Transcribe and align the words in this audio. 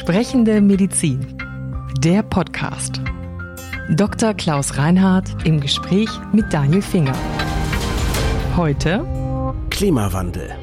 Sprechende 0.00 0.62
Medizin. 0.62 1.36
Der 1.98 2.22
Podcast. 2.22 3.02
Dr. 3.90 4.32
Klaus 4.32 4.78
Reinhardt 4.78 5.46
im 5.46 5.60
Gespräch 5.60 6.08
mit 6.32 6.50
Daniel 6.54 6.80
Finger. 6.80 7.14
Heute 8.56 9.04
Klimawandel. 9.68 10.56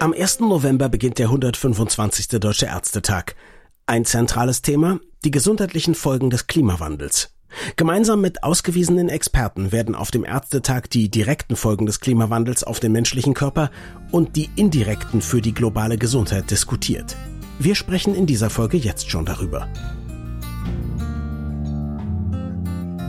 Am 0.00 0.12
1. 0.12 0.40
November 0.40 0.88
beginnt 0.88 1.20
der 1.20 1.26
125. 1.26 2.26
Deutsche 2.40 2.66
Ärztetag. 2.66 3.36
Ein 3.86 4.04
zentrales 4.04 4.62
Thema, 4.62 4.98
die 5.24 5.30
gesundheitlichen 5.30 5.94
Folgen 5.94 6.28
des 6.28 6.48
Klimawandels. 6.48 7.31
Gemeinsam 7.76 8.20
mit 8.20 8.42
ausgewiesenen 8.42 9.08
Experten 9.08 9.72
werden 9.72 9.94
auf 9.94 10.10
dem 10.10 10.24
Ärztetag 10.24 10.88
die 10.90 11.08
direkten 11.08 11.56
Folgen 11.56 11.86
des 11.86 12.00
Klimawandels 12.00 12.64
auf 12.64 12.80
den 12.80 12.92
menschlichen 12.92 13.34
Körper 13.34 13.70
und 14.10 14.36
die 14.36 14.50
indirekten 14.56 15.22
für 15.22 15.40
die 15.40 15.54
globale 15.54 15.98
Gesundheit 15.98 16.50
diskutiert. 16.50 17.16
Wir 17.58 17.74
sprechen 17.74 18.14
in 18.14 18.26
dieser 18.26 18.50
Folge 18.50 18.76
jetzt 18.76 19.10
schon 19.10 19.24
darüber. 19.24 19.68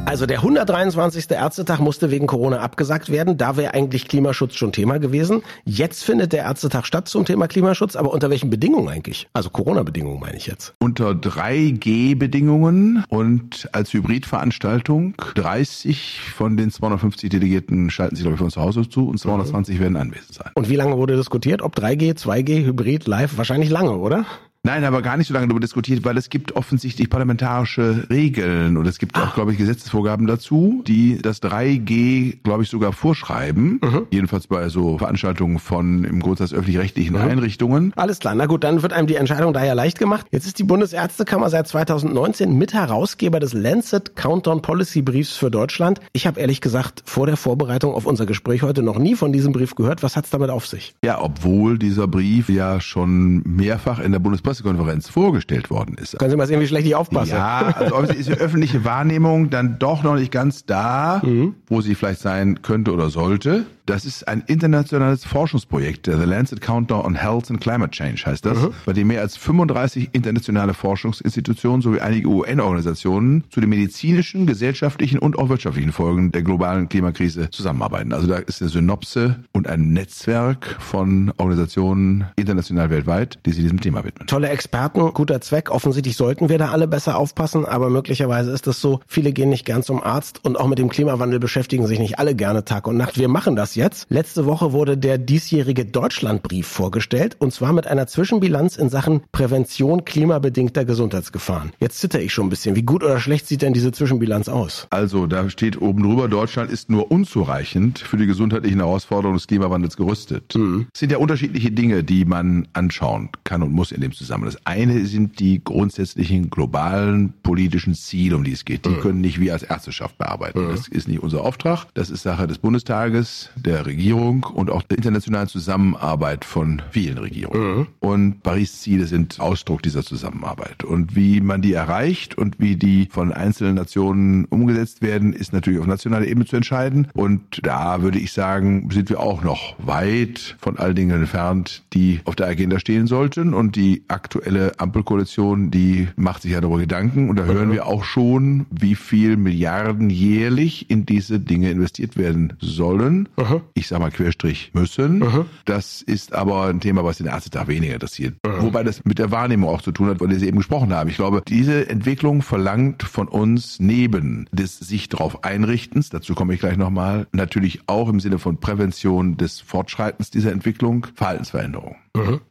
Also 0.05 0.25
der 0.25 0.39
123. 0.39 1.31
Ärztetag 1.31 1.79
musste 1.79 2.11
wegen 2.11 2.27
Corona 2.27 2.59
abgesagt 2.59 3.09
werden. 3.09 3.37
Da 3.37 3.57
wäre 3.57 3.73
eigentlich 3.73 4.07
Klimaschutz 4.07 4.55
schon 4.55 4.71
Thema 4.71 4.99
gewesen. 4.99 5.43
Jetzt 5.65 6.03
findet 6.03 6.33
der 6.33 6.43
Ärztetag 6.43 6.85
statt 6.85 7.07
zum 7.07 7.25
Thema 7.25 7.47
Klimaschutz, 7.47 7.95
aber 7.95 8.11
unter 8.13 8.29
welchen 8.29 8.49
Bedingungen 8.49 8.89
eigentlich? 8.89 9.27
Also 9.33 9.49
Corona-Bedingungen 9.49 10.19
meine 10.19 10.35
ich 10.37 10.45
jetzt. 10.45 10.75
Unter 10.79 11.11
3G-Bedingungen 11.11 13.05
und 13.07 13.69
als 13.71 13.93
Hybridveranstaltung. 13.93 15.15
30 15.35 16.19
von 16.35 16.57
den 16.57 16.69
250 16.69 17.29
Delegierten 17.29 17.89
schalten 17.89 18.15
sich, 18.15 18.23
glaube 18.23 18.35
ich, 18.35 18.39
von 18.41 18.51
zu 18.51 18.61
Hause 18.61 18.87
zu 18.87 19.07
und 19.07 19.17
220 19.17 19.77
mhm. 19.77 19.81
werden 19.81 19.95
anwesend 19.95 20.33
sein. 20.33 20.51
Und 20.53 20.69
wie 20.69 20.75
lange 20.75 20.97
wurde 20.97 21.15
diskutiert? 21.15 21.61
Ob 21.61 21.75
3G, 21.77 22.17
2G, 22.17 22.65
Hybrid, 22.65 23.07
Live? 23.07 23.37
Wahrscheinlich 23.37 23.69
lange, 23.69 23.97
oder? 23.97 24.25
Nein, 24.65 24.85
aber 24.85 25.01
gar 25.01 25.17
nicht 25.17 25.27
so 25.27 25.33
lange 25.33 25.47
darüber 25.47 25.59
diskutiert, 25.59 26.05
weil 26.05 26.15
es 26.15 26.29
gibt 26.29 26.55
offensichtlich 26.55 27.09
parlamentarische 27.09 28.07
Regeln 28.09 28.77
und 28.77 28.85
es 28.87 28.97
gibt 28.97 29.17
auch, 29.17 29.27
ah. 29.27 29.31
glaube 29.35 29.51
ich, 29.51 29.57
Gesetzesvorgaben 29.57 30.25
dazu, 30.25 30.85
die 30.87 31.17
das 31.21 31.43
3G, 31.43 32.37
glaube 32.43 32.63
ich, 32.63 32.69
sogar 32.69 32.93
vorschreiben. 32.93 33.81
Mhm. 33.83 34.07
Jedenfalls 34.09 34.47
bei 34.47 34.69
so 34.69 34.97
Veranstaltungen 34.97 35.59
von 35.59 36.05
im 36.05 36.21
Grundsatz 36.21 36.53
öffentlich-rechtlichen 36.53 37.17
mhm. 37.17 37.21
Einrichtungen. 37.21 37.91
Alles 37.97 38.19
klar. 38.19 38.35
Na 38.35 38.45
gut, 38.45 38.63
dann 38.63 38.81
wird 38.81 38.93
einem 38.93 39.05
die 39.05 39.15
Entscheidung 39.15 39.51
daher 39.51 39.75
leicht 39.75 39.99
gemacht. 39.99 40.27
Jetzt 40.31 40.45
ist 40.45 40.59
die 40.59 40.63
Bundesärztekammer 40.63 41.49
seit 41.49 41.67
2019 41.67 42.57
Mitherausgeber 42.57 43.41
des 43.41 43.51
Lancet 43.51 44.15
Countdown 44.15 44.61
Policy 44.61 45.01
Briefs 45.01 45.35
für 45.35 45.51
Deutschland. 45.51 45.99
Ich 46.13 46.25
habe 46.25 46.39
ehrlich 46.39 46.61
gesagt 46.61 47.03
vor 47.03 47.25
der 47.25 47.35
Vorbereitung 47.35 47.93
auf 47.93 48.05
unser 48.05 48.25
Gespräch 48.25 48.61
heute 48.61 48.81
noch 48.81 48.97
nie 48.97 49.15
von 49.15 49.33
diesem 49.33 49.51
Brief 49.51 49.75
gehört. 49.75 50.03
Was 50.03 50.15
hat's 50.15 50.29
damit 50.29 50.49
auf 50.49 50.67
sich? 50.67 50.95
Ja, 51.03 51.21
obwohl 51.21 51.77
dieser 51.77 52.07
Brief 52.07 52.47
ja 52.47 52.79
schon 52.79 53.41
mehrfach 53.43 53.99
in 53.99 54.13
der 54.13 54.19
Bundespresse 54.19 54.52
Pressekonferenz 54.53 55.09
vorgestellt 55.09 55.71
worden 55.71 55.95
ist. 55.99 56.19
Können 56.19 56.29
Sie 56.29 56.37
mal 56.37 56.45
sehen, 56.45 56.61
wie 56.61 56.67
schlecht 56.67 56.85
ich 56.85 56.93
aufpasse? 56.93 57.31
Ja, 57.31 57.73
also 57.75 58.13
ist 58.13 58.29
die 58.29 58.33
öffentliche 58.33 58.85
Wahrnehmung 58.85 59.49
dann 59.49 59.79
doch 59.79 60.03
noch 60.03 60.15
nicht 60.15 60.31
ganz 60.31 60.65
da, 60.67 61.21
mhm. 61.23 61.55
wo 61.67 61.81
sie 61.81 61.95
vielleicht 61.95 62.21
sein 62.21 62.61
könnte 62.61 62.93
oder 62.93 63.09
sollte. 63.09 63.65
Das 63.85 64.05
ist 64.05 64.27
ein 64.29 64.43
internationales 64.47 65.25
Forschungsprojekt, 65.25 66.07
der 66.07 66.17
The 66.17 66.23
Lancet 66.23 66.61
Countdown 66.61 67.05
on 67.05 67.15
Health 67.15 67.51
and 67.51 67.59
Climate 67.59 67.91
Change 67.91 68.23
heißt 68.25 68.45
das, 68.45 68.57
mhm. 68.57 68.73
bei 68.85 68.93
dem 68.93 69.07
mehr 69.07 69.19
als 69.19 69.35
35 69.35 70.09
internationale 70.13 70.73
Forschungsinstitutionen 70.73 71.81
sowie 71.81 71.99
einige 71.99 72.29
UN-Organisationen 72.29 73.43
zu 73.49 73.59
den 73.59 73.69
medizinischen, 73.69 74.47
gesellschaftlichen 74.47 75.19
und 75.19 75.37
auch 75.37 75.49
wirtschaftlichen 75.49 75.91
Folgen 75.91 76.31
der 76.31 76.43
globalen 76.43 76.87
Klimakrise 76.87 77.49
zusammenarbeiten. 77.49 78.13
Also 78.13 78.27
da 78.27 78.37
ist 78.37 78.61
eine 78.61 78.69
Synopse 78.69 79.43
und 79.51 79.67
ein 79.67 79.91
Netzwerk 79.91 80.77
von 80.79 81.33
Organisationen 81.37 82.27
international 82.37 82.89
weltweit, 82.89 83.37
die 83.45 83.51
sich 83.51 83.63
diesem 83.63 83.81
Thema 83.81 84.05
widmen. 84.05 84.27
Tolle 84.27 84.47
Experten, 84.47 85.13
guter 85.13 85.41
Zweck. 85.41 85.69
Offensichtlich 85.69 86.15
sollten 86.15 86.47
wir 86.47 86.57
da 86.57 86.69
alle 86.69 86.87
besser 86.87 87.17
aufpassen, 87.17 87.65
aber 87.65 87.89
möglicherweise 87.89 88.51
ist 88.51 88.65
es 88.65 88.79
so, 88.79 89.01
viele 89.07 89.33
gehen 89.33 89.49
nicht 89.49 89.65
gern 89.65 89.83
zum 89.83 90.01
Arzt 90.01 90.39
und 90.45 90.57
auch 90.57 90.67
mit 90.67 90.79
dem 90.79 90.87
Klimawandel 90.87 91.39
beschäftigen 91.39 91.85
sich 91.85 91.99
nicht 91.99 92.17
alle 92.17 92.33
gerne 92.33 92.63
Tag 92.63 92.87
und 92.87 92.95
Nacht. 92.95 93.17
Wir 93.17 93.27
machen 93.27 93.57
das 93.57 93.72
jetzt. 93.75 94.05
Letzte 94.09 94.45
Woche 94.45 94.73
wurde 94.73 94.97
der 94.97 95.17
diesjährige 95.17 95.85
Deutschlandbrief 95.85 96.67
vorgestellt 96.67 97.35
und 97.39 97.53
zwar 97.53 97.73
mit 97.73 97.87
einer 97.87 98.07
Zwischenbilanz 98.07 98.77
in 98.77 98.89
Sachen 98.89 99.21
Prävention 99.31 100.05
klimabedingter 100.05 100.85
Gesundheitsgefahren. 100.85 101.71
Jetzt 101.79 101.99
zitter 101.99 102.21
ich 102.21 102.33
schon 102.33 102.47
ein 102.47 102.49
bisschen. 102.49 102.75
Wie 102.75 102.83
gut 102.83 103.03
oder 103.03 103.19
schlecht 103.19 103.47
sieht 103.47 103.61
denn 103.61 103.73
diese 103.73 103.91
Zwischenbilanz 103.91 104.49
aus? 104.49 104.87
Also, 104.89 105.27
da 105.27 105.49
steht 105.49 105.81
oben 105.81 106.03
drüber, 106.03 106.27
Deutschland 106.27 106.71
ist 106.71 106.89
nur 106.89 107.11
unzureichend 107.11 107.99
für 107.99 108.17
die 108.17 108.25
gesundheitlichen 108.25 108.79
Herausforderungen 108.79 109.37
des 109.37 109.47
Klimawandels 109.47 109.97
gerüstet. 109.97 110.55
Mhm. 110.55 110.87
Es 110.93 110.99
sind 110.99 111.11
ja 111.11 111.17
unterschiedliche 111.17 111.71
Dinge, 111.71 112.03
die 112.03 112.25
man 112.25 112.67
anschauen 112.73 113.29
kann 113.43 113.63
und 113.63 113.71
muss 113.71 113.91
in 113.91 114.01
dem 114.01 114.11
Zusammenhang. 114.11 114.53
Das 114.53 114.65
eine 114.65 115.05
sind 115.05 115.39
die 115.39 115.63
grundsätzlichen 115.63 116.49
globalen 116.49 117.33
politischen 117.43 117.95
Ziele, 117.95 118.35
um 118.35 118.43
die 118.43 118.51
es 118.51 118.65
geht. 118.65 118.85
Die 118.85 118.89
mhm. 118.89 118.99
können 118.99 119.21
nicht 119.21 119.39
wir 119.39 119.53
als 119.53 119.63
Ärzteschaft 119.63 120.17
bearbeiten. 120.17 120.65
Mhm. 120.65 120.69
Das 120.71 120.87
ist 120.87 121.07
nicht 121.07 121.21
unser 121.21 121.43
Auftrag. 121.43 121.85
Das 121.93 122.09
ist 122.09 122.23
Sache 122.23 122.47
des 122.47 122.57
Bundestages, 122.57 123.49
der 123.65 123.85
Regierung 123.85 124.43
und 124.43 124.69
auch 124.69 124.83
der 124.83 124.97
internationalen 124.97 125.47
Zusammenarbeit 125.47 126.45
von 126.45 126.81
vielen 126.91 127.17
Regierungen. 127.17 127.77
Mhm. 127.77 127.87
Und 127.99 128.43
Paris-Ziele 128.43 129.05
sind 129.05 129.39
Ausdruck 129.39 129.81
dieser 129.83 130.03
Zusammenarbeit. 130.03 130.83
Und 130.83 131.15
wie 131.15 131.41
man 131.41 131.61
die 131.61 131.73
erreicht 131.73 132.37
und 132.37 132.59
wie 132.59 132.75
die 132.75 133.07
von 133.11 133.31
einzelnen 133.31 133.75
Nationen 133.75 134.45
umgesetzt 134.45 135.01
werden, 135.01 135.33
ist 135.33 135.53
natürlich 135.53 135.79
auf 135.79 135.87
nationaler 135.87 136.25
Ebene 136.27 136.45
zu 136.45 136.55
entscheiden. 136.55 137.07
Und 137.13 137.41
da 137.63 138.01
würde 138.01 138.19
ich 138.19 138.33
sagen, 138.33 138.89
sind 138.91 139.09
wir 139.09 139.19
auch 139.19 139.43
noch 139.43 139.75
weit 139.79 140.55
von 140.59 140.77
all 140.77 140.93
Dingen 140.93 141.11
entfernt, 141.11 141.83
die 141.93 142.19
auf 142.25 142.35
der 142.35 142.47
Agenda 142.47 142.79
stehen 142.79 143.07
sollten. 143.07 143.53
Und 143.53 143.75
die 143.75 144.03
aktuelle 144.07 144.79
Ampelkoalition, 144.79 145.71
die 145.71 146.07
macht 146.15 146.41
sich 146.41 146.51
ja 146.51 146.61
darüber 146.61 146.79
Gedanken. 146.79 147.29
Und 147.29 147.37
da 147.39 147.45
hören 147.45 147.71
wir 147.71 147.87
auch 147.87 148.03
schon, 148.03 148.65
wie 148.71 148.95
viel 148.95 149.37
Milliarden 149.37 150.09
jährlich 150.09 150.89
in 150.89 151.05
diese 151.05 151.39
Dinge 151.39 151.71
investiert 151.71 152.17
werden 152.17 152.53
sollen. 152.59 153.29
Mhm. 153.37 153.52
Aha. 153.53 153.61
ich 153.73 153.87
sag 153.87 153.99
mal 153.99 154.11
Querstrich 154.11 154.71
müssen. 154.73 155.23
Aha. 155.23 155.45
Das 155.65 156.01
ist 156.01 156.33
aber 156.33 156.65
ein 156.67 156.79
Thema, 156.79 157.03
was 157.03 157.17
den 157.17 157.27
Ärztetag 157.27 157.67
weniger 157.67 157.93
interessiert. 157.93 158.35
Aha. 158.45 158.61
Wobei 158.61 158.83
das 158.83 159.05
mit 159.05 159.19
der 159.19 159.31
Wahrnehmung 159.31 159.69
auch 159.69 159.81
zu 159.81 159.91
tun 159.91 160.07
hat, 160.07 160.19
weil 160.19 160.33
Sie 160.33 160.47
eben 160.47 160.57
gesprochen 160.57 160.93
haben. 160.93 161.09
Ich 161.09 161.15
glaube, 161.15 161.43
diese 161.47 161.89
Entwicklung 161.89 162.41
verlangt 162.41 163.03
von 163.03 163.27
uns 163.27 163.79
neben 163.79 164.47
des 164.51 164.79
sich 164.79 165.09
darauf 165.09 165.43
einrichtens, 165.43 166.09
dazu 166.09 166.33
komme 166.33 166.53
ich 166.53 166.59
gleich 166.59 166.77
nochmal, 166.77 167.27
natürlich 167.31 167.81
auch 167.87 168.09
im 168.09 168.19
Sinne 168.19 168.39
von 168.39 168.59
Prävention 168.59 169.37
des 169.37 169.61
Fortschreitens 169.61 170.31
dieser 170.31 170.51
Entwicklung 170.51 171.07
Verhaltensveränderung. 171.15 171.95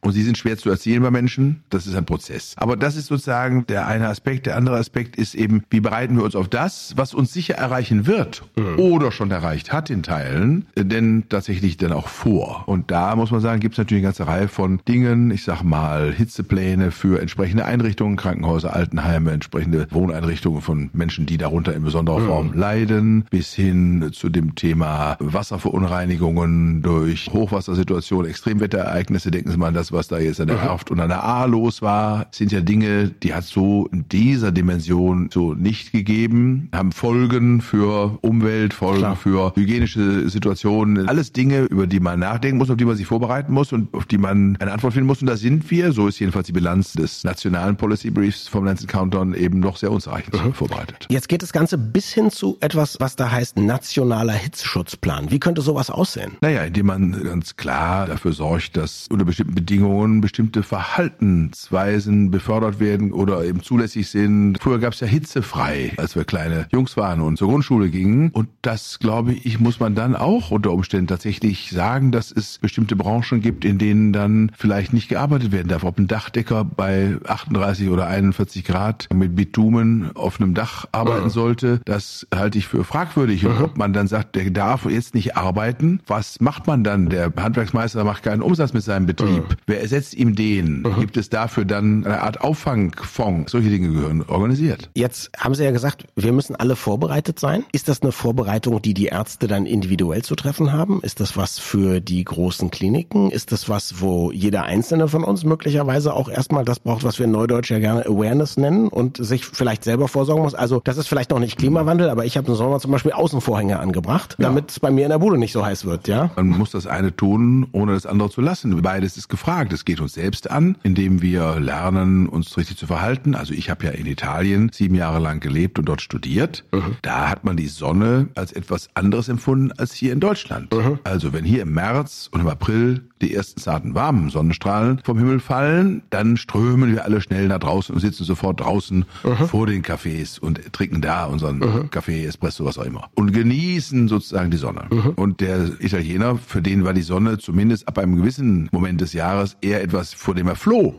Und 0.01 0.11
sie 0.11 0.23
sind 0.23 0.37
schwer 0.37 0.57
zu 0.57 0.69
erzielen 0.69 1.01
bei 1.03 1.09
Menschen. 1.11 1.63
Das 1.69 1.87
ist 1.87 1.95
ein 1.95 2.05
Prozess. 2.05 2.53
Aber 2.57 2.75
das 2.75 2.97
ist 2.97 3.05
sozusagen 3.05 3.65
der 3.67 3.87
eine 3.87 4.09
Aspekt. 4.09 4.45
Der 4.45 4.57
andere 4.57 4.75
Aspekt 4.75 5.15
ist 5.15 5.35
eben, 5.35 5.63
wie 5.69 5.79
bereiten 5.79 6.17
wir 6.17 6.23
uns 6.25 6.35
auf 6.35 6.49
das, 6.49 6.93
was 6.97 7.13
uns 7.13 7.31
sicher 7.31 7.53
erreichen 7.55 8.05
wird 8.05 8.43
oder 8.77 9.13
schon 9.13 9.31
erreicht 9.31 9.71
hat 9.71 9.89
in 9.89 10.03
Teilen, 10.03 10.65
denn 10.93 11.23
tatsächlich 11.29 11.77
dann 11.77 11.91
auch 11.91 12.07
vor. 12.07 12.63
Und 12.67 12.91
da 12.91 13.15
muss 13.15 13.31
man 13.31 13.41
sagen, 13.41 13.59
gibt 13.59 13.73
es 13.73 13.77
natürlich 13.77 14.03
eine 14.03 14.07
ganze 14.09 14.27
Reihe 14.27 14.47
von 14.47 14.79
Dingen. 14.87 15.31
Ich 15.31 15.43
sag 15.43 15.63
mal 15.63 16.13
Hitzepläne 16.13 16.91
für 16.91 17.19
entsprechende 17.19 17.65
Einrichtungen, 17.65 18.15
Krankenhäuser, 18.15 18.73
Altenheime, 18.73 19.31
entsprechende 19.31 19.87
Wohneinrichtungen 19.89 20.61
von 20.61 20.89
Menschen, 20.93 21.25
die 21.25 21.37
darunter 21.37 21.73
in 21.73 21.83
besonderer 21.83 22.19
mhm. 22.19 22.27
Form 22.27 22.53
leiden, 22.53 23.25
bis 23.29 23.53
hin 23.53 24.11
zu 24.13 24.29
dem 24.29 24.55
Thema 24.55 25.17
Wasserverunreinigungen 25.19 26.81
durch 26.81 27.29
Hochwassersituationen, 27.31 28.29
Extremwetterereignisse. 28.29 29.31
Denken 29.31 29.51
Sie 29.51 29.57
mal 29.57 29.67
an 29.67 29.73
das, 29.73 29.91
was 29.91 30.07
da 30.07 30.19
jetzt 30.19 30.39
an 30.39 30.47
der 30.47 30.59
Erft 30.59 30.91
und 30.91 30.99
an 30.99 31.09
der 31.09 31.23
A 31.23 31.45
los 31.45 31.81
war. 31.81 32.25
Das 32.25 32.37
sind 32.37 32.51
ja 32.51 32.61
Dinge, 32.61 33.09
die 33.09 33.33
hat 33.33 33.43
so 33.43 33.87
in 33.91 34.07
dieser 34.09 34.51
Dimension 34.51 35.29
so 35.31 35.53
nicht 35.53 35.91
gegeben, 35.91 36.69
haben 36.73 36.91
Folgen 36.91 37.61
für 37.61 38.19
Umwelt, 38.21 38.73
Folgen 38.73 38.99
Klar. 38.99 39.15
für 39.15 39.53
hygienische 39.55 40.29
Situationen. 40.29 40.82
Alles 41.07 41.31
Dinge, 41.31 41.61
über 41.61 41.87
die 41.87 41.99
man 41.99 42.19
nachdenken 42.19 42.57
muss, 42.57 42.69
auf 42.69 42.77
die 42.77 42.85
man 42.85 42.95
sich 42.95 43.05
vorbereiten 43.05 43.53
muss 43.53 43.71
und 43.71 43.93
auf 43.93 44.05
die 44.05 44.17
man 44.17 44.57
eine 44.59 44.71
Antwort 44.71 44.93
finden 44.93 45.07
muss. 45.07 45.21
Und 45.21 45.27
da 45.27 45.37
sind 45.37 45.69
wir, 45.69 45.91
so 45.91 46.07
ist 46.07 46.19
jedenfalls 46.19 46.47
die 46.47 46.53
Bilanz 46.53 46.93
des 46.93 47.23
nationalen 47.23 47.75
Policy 47.77 48.09
Briefs 48.09 48.47
vom 48.47 48.65
Lancet 48.65 48.87
Countdown 48.87 49.33
eben 49.33 49.59
noch 49.59 49.77
sehr 49.77 49.91
unzureichend 49.91 50.43
mhm. 50.43 50.53
vorbereitet. 50.53 51.07
Jetzt 51.09 51.29
geht 51.29 51.43
das 51.43 51.53
Ganze 51.53 51.77
bis 51.77 52.11
hin 52.11 52.31
zu 52.31 52.57
etwas, 52.59 52.97
was 52.99 53.15
da 53.15 53.31
heißt 53.31 53.57
nationaler 53.57 54.33
Hitzschutzplan. 54.33 55.31
Wie 55.31 55.39
könnte 55.39 55.61
sowas 55.61 55.89
aussehen? 55.89 56.33
Naja, 56.41 56.63
indem 56.63 56.87
man 56.87 57.23
ganz 57.23 57.55
klar 57.55 58.07
dafür 58.07 58.33
sorgt, 58.33 58.77
dass 58.77 59.07
unter 59.09 59.25
bestimmten 59.25 59.43
bestimmten 59.43 59.55
Bedingungen 59.55 60.21
bestimmte 60.21 60.63
Verhaltensweisen 60.63 62.31
befördert 62.31 62.79
werden 62.79 63.11
oder 63.11 63.43
eben 63.43 63.61
zulässig 63.61 64.09
sind. 64.09 64.57
Früher 64.61 64.79
gab 64.79 64.93
es 64.93 64.99
ja 64.99 65.07
hitzefrei, 65.07 65.93
als 65.97 66.15
wir 66.15 66.23
kleine 66.23 66.67
Jungs 66.71 66.97
waren 66.97 67.21
und 67.21 67.37
zur 67.37 67.49
Grundschule 67.49 67.89
gingen. 67.89 68.29
Und 68.31 68.49
das, 68.61 68.99
glaube 68.99 69.33
ich, 69.33 69.59
muss 69.59 69.79
man 69.79 69.95
dann 69.95 70.15
auch 70.15 70.51
unter 70.51 70.71
Umständen 70.73 71.07
tatsächlich 71.07 71.71
sagen, 71.71 72.11
dass 72.11 72.31
es 72.31 72.59
bestimmte 72.59 72.95
Branchen 72.95 73.41
gibt, 73.41 73.65
in 73.65 73.77
denen 73.77 74.13
dann 74.13 74.51
vielleicht 74.57 74.93
nicht 74.93 75.09
gearbeitet 75.09 75.51
werden 75.51 75.67
darf. 75.67 75.83
Ob 75.83 75.97
ein 75.97 76.07
Dachdecker 76.07 76.63
bei 76.63 77.17
38 77.25 77.89
oder 77.89 78.07
41 78.07 78.63
Grad 78.63 79.07
mit 79.13 79.35
Bitumen 79.35 80.11
auf 80.15 80.39
einem 80.39 80.53
Dach 80.53 80.85
arbeiten 80.91 81.29
sollte, 81.29 81.81
das 81.85 82.27
halte 82.33 82.57
ich 82.57 82.67
für 82.67 82.83
fragwürdig. 82.83 83.45
Und 83.45 83.61
ob 83.61 83.77
man 83.77 83.93
dann 83.93 84.07
sagt, 84.07 84.35
der 84.35 84.49
darf 84.51 84.85
jetzt 84.85 85.15
nicht 85.15 85.37
arbeiten, 85.37 86.01
was 86.07 86.39
macht 86.39 86.67
man 86.67 86.83
dann? 86.83 87.09
Der 87.09 87.31
Handwerksmeister 87.35 88.03
macht 88.03 88.23
keinen 88.23 88.41
Umsatz 88.41 88.73
mit 88.73 88.83
seinem 88.83 89.05
Betrieb. 89.05 89.23
Betrieb, 89.23 89.57
wer 89.67 89.81
ersetzt 89.81 90.13
ihm 90.13 90.35
den? 90.35 90.85
Gibt 90.99 91.17
es 91.17 91.29
dafür 91.29 91.65
dann 91.65 92.05
eine 92.05 92.21
Art 92.21 92.41
Auffangfonds? 92.41 93.51
Solche 93.51 93.69
Dinge 93.69 93.89
gehören 93.89 94.23
organisiert. 94.23 94.89
Jetzt 94.95 95.31
haben 95.37 95.55
Sie 95.55 95.63
ja 95.63 95.71
gesagt, 95.71 96.05
wir 96.15 96.31
müssen 96.31 96.55
alle 96.55 96.75
vorbereitet 96.75 97.39
sein. 97.39 97.63
Ist 97.71 97.87
das 97.87 98.01
eine 98.01 98.11
Vorbereitung, 98.11 98.81
die 98.81 98.93
die 98.93 99.05
Ärzte 99.05 99.47
dann 99.47 99.65
individuell 99.65 100.23
zu 100.23 100.35
treffen 100.35 100.62
haben? 100.71 101.01
Ist 101.01 101.19
das 101.19 101.35
was 101.37 101.59
für 101.59 101.99
die 101.99 102.23
großen 102.23 102.71
Kliniken? 102.71 103.31
Ist 103.31 103.51
das 103.51 103.69
was, 103.69 104.01
wo 104.01 104.31
jeder 104.31 104.63
Einzelne 104.63 105.07
von 105.07 105.23
uns 105.23 105.43
möglicherweise 105.43 106.13
auch 106.13 106.29
erstmal 106.29 106.65
das 106.65 106.79
braucht, 106.79 107.03
was 107.03 107.19
wir 107.19 107.25
in 107.25 107.31
Neudeutsch 107.31 107.71
ja 107.71 107.79
gerne 107.79 108.05
Awareness 108.05 108.57
nennen 108.57 108.87
und 108.87 109.17
sich 109.17 109.45
vielleicht 109.45 109.83
selber 109.83 110.07
vorsorgen 110.07 110.43
muss? 110.43 110.55
Also 110.55 110.81
das 110.83 110.97
ist 110.97 111.07
vielleicht 111.07 111.31
noch 111.31 111.39
nicht 111.39 111.57
Klimawandel, 111.57 112.09
aber 112.09 112.25
ich 112.25 112.37
habe 112.37 112.47
im 112.47 112.55
Sommer 112.55 112.79
zum 112.79 112.91
Beispiel 112.91 113.11
Außenvorhänge 113.11 113.79
angebracht, 113.79 114.35
damit 114.39 114.71
es 114.71 114.79
bei 114.79 114.91
mir 114.91 115.03
in 115.03 115.09
der 115.09 115.19
Bude 115.19 115.37
nicht 115.37 115.51
so 115.51 115.65
heiß 115.65 115.85
wird, 115.85 116.07
ja? 116.07 116.31
Man 116.35 116.47
muss 116.47 116.71
das 116.71 116.87
eine 116.87 117.15
tun, 117.15 117.67
ohne 117.71 117.93
das 117.93 118.05
andere 118.05 118.29
zu 118.29 118.41
lassen. 118.41 118.81
Beides 118.81 119.17
ist 119.17 119.29
gefragt. 119.29 119.73
Es 119.73 119.85
geht 119.85 119.99
uns 119.99 120.13
selbst 120.13 120.49
an, 120.51 120.77
indem 120.83 121.21
wir 121.21 121.59
lernen, 121.59 122.27
uns 122.27 122.57
richtig 122.57 122.77
zu 122.77 122.87
verhalten. 122.87 123.35
Also 123.35 123.53
ich 123.53 123.69
habe 123.69 123.85
ja 123.85 123.91
in 123.91 124.05
Italien 124.05 124.69
sieben 124.73 124.95
Jahre 124.95 125.19
lang 125.19 125.39
gelebt 125.39 125.79
und 125.79 125.85
dort 125.85 126.01
studiert. 126.01 126.63
Mhm. 126.71 126.97
Da 127.01 127.29
hat 127.29 127.43
man 127.43 127.57
die 127.57 127.67
Sonne 127.67 128.27
als 128.35 128.51
etwas 128.51 128.89
anderes 128.93 129.29
empfunden 129.29 129.71
als 129.77 129.93
hier 129.93 130.13
in 130.13 130.19
Deutschland. 130.19 130.42
Mhm. 130.49 130.99
Also 131.03 131.33
wenn 131.33 131.43
hier 131.43 131.61
im 131.63 131.73
März 131.73 132.29
und 132.31 132.41
im 132.41 132.47
April 132.47 133.01
die 133.21 133.33
ersten 133.33 133.59
zarten 133.61 133.95
warmen 133.95 134.29
Sonnenstrahlen 134.29 134.99
vom 135.03 135.17
Himmel 135.17 135.39
fallen, 135.39 136.03
dann 136.09 136.35
strömen 136.37 136.93
wir 136.93 137.05
alle 137.05 137.21
schnell 137.21 137.47
nach 137.47 137.59
draußen 137.59 137.95
und 137.95 138.01
sitzen 138.01 138.25
sofort 138.25 138.59
draußen 138.59 139.05
mhm. 139.23 139.47
vor 139.47 139.67
den 139.67 139.81
Cafés 139.81 140.39
und 140.39 140.73
trinken 140.73 141.01
da 141.01 141.25
unseren 141.25 141.59
mhm. 141.59 141.89
Kaffee, 141.89 142.25
Espresso, 142.25 142.65
was 142.65 142.77
auch 142.77 142.85
immer. 142.85 143.09
Und 143.15 143.31
genießen 143.31 144.07
sozusagen 144.07 144.51
die 144.51 144.57
Sonne. 144.57 144.87
Und 145.15 145.39
der 145.39 145.69
Italiener, 145.79 146.37
für 146.37 146.61
den 146.61 146.83
war 146.83 146.93
die 146.93 147.01
Sonne 147.01 147.37
zumindest 147.37 147.87
ab 147.87 147.97
einem 147.97 148.17
gewissen 148.17 148.69
Moment 148.71 149.01
des 149.01 149.13
Jahres 149.13 149.57
eher 149.61 149.81
etwas, 149.81 150.13
vor 150.13 150.35
dem 150.35 150.47
er 150.47 150.55
floh. 150.55 150.95